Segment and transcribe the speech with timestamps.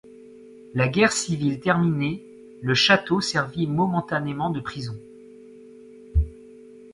[0.73, 2.25] La guerre civile terminée,
[2.63, 4.97] le château servit momentanément de prison.